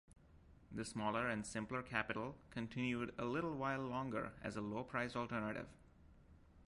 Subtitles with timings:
[0.71, 5.67] The smaller and simpler Capital continued a little while longer as a low-priced alternative.